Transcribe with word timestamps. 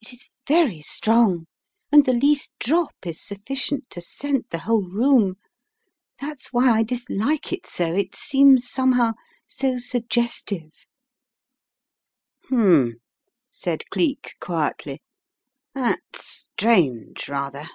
It 0.00 0.12
is 0.12 0.30
very 0.48 0.82
strong, 0.82 1.46
and 1.92 2.04
the 2.04 2.12
least 2.12 2.50
drop 2.58 3.06
is 3.06 3.20
sufficient 3.22 3.88
to 3.90 4.00
scent 4.00 4.50
the 4.50 4.58
whole 4.58 4.82
room. 4.90 5.36
That's 6.18 6.52
why 6.52 6.70
I 6.72 6.82
dislike 6.82 7.52
it 7.52 7.68
so, 7.68 7.94
it 7.94 8.16
seems 8.16 8.68
somehow 8.68 9.12
so 9.46 9.78
suggestive 9.78 10.72
V 12.48 12.56
9 12.56 12.58
"Hmn," 12.88 12.92
said 13.48 13.88
Cleek, 13.90 14.34
quietly, 14.40 15.02
"that's 15.72 16.48
strange, 16.52 17.28
rather." 17.28 17.66